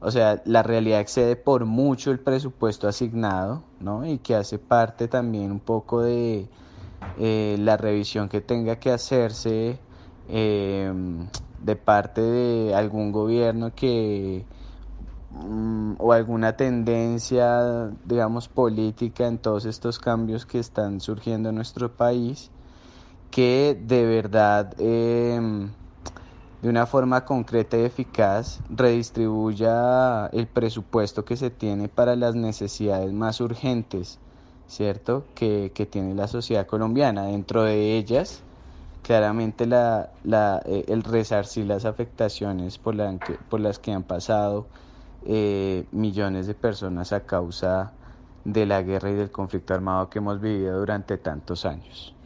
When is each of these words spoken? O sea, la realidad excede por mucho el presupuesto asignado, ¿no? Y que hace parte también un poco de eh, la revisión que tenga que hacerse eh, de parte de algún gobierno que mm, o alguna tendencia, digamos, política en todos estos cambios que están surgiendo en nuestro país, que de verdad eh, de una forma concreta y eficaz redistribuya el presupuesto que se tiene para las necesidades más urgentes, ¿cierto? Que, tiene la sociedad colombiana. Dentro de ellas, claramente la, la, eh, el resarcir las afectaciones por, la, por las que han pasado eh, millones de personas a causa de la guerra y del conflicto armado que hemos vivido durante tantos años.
O 0.00 0.10
sea, 0.12 0.40
la 0.44 0.62
realidad 0.62 1.00
excede 1.00 1.34
por 1.34 1.64
mucho 1.64 2.12
el 2.12 2.20
presupuesto 2.20 2.86
asignado, 2.86 3.64
¿no? 3.80 4.06
Y 4.06 4.18
que 4.18 4.36
hace 4.36 4.58
parte 4.58 5.08
también 5.08 5.50
un 5.50 5.58
poco 5.58 6.02
de 6.02 6.48
eh, 7.18 7.56
la 7.58 7.76
revisión 7.76 8.28
que 8.28 8.40
tenga 8.40 8.76
que 8.76 8.92
hacerse 8.92 9.80
eh, 10.28 10.92
de 11.64 11.76
parte 11.76 12.20
de 12.20 12.74
algún 12.76 13.10
gobierno 13.10 13.74
que 13.74 14.44
mm, 15.30 15.94
o 15.98 16.12
alguna 16.12 16.56
tendencia, 16.56 17.90
digamos, 18.04 18.48
política 18.48 19.26
en 19.26 19.38
todos 19.38 19.64
estos 19.64 19.98
cambios 19.98 20.46
que 20.46 20.60
están 20.60 21.00
surgiendo 21.00 21.48
en 21.48 21.56
nuestro 21.56 21.96
país, 21.96 22.50
que 23.32 23.76
de 23.84 24.04
verdad 24.06 24.74
eh, 24.78 25.40
de 26.62 26.68
una 26.68 26.86
forma 26.86 27.24
concreta 27.24 27.78
y 27.78 27.84
eficaz 27.84 28.60
redistribuya 28.68 30.26
el 30.32 30.48
presupuesto 30.48 31.24
que 31.24 31.36
se 31.36 31.50
tiene 31.50 31.88
para 31.88 32.16
las 32.16 32.34
necesidades 32.34 33.12
más 33.12 33.40
urgentes, 33.40 34.18
¿cierto? 34.66 35.24
Que, 35.34 35.70
tiene 35.90 36.14
la 36.14 36.26
sociedad 36.28 36.66
colombiana. 36.66 37.24
Dentro 37.26 37.62
de 37.62 37.96
ellas, 37.96 38.42
claramente 39.02 39.66
la, 39.66 40.10
la, 40.24 40.60
eh, 40.66 40.84
el 40.88 41.02
resarcir 41.04 41.66
las 41.66 41.84
afectaciones 41.84 42.78
por, 42.78 42.94
la, 42.96 43.16
por 43.48 43.60
las 43.60 43.78
que 43.78 43.92
han 43.92 44.02
pasado 44.02 44.66
eh, 45.22 45.86
millones 45.92 46.46
de 46.46 46.54
personas 46.54 47.12
a 47.12 47.24
causa 47.26 47.92
de 48.44 48.66
la 48.66 48.82
guerra 48.82 49.10
y 49.10 49.14
del 49.14 49.30
conflicto 49.30 49.74
armado 49.74 50.10
que 50.10 50.18
hemos 50.18 50.40
vivido 50.40 50.78
durante 50.80 51.18
tantos 51.18 51.64
años. 51.64 52.17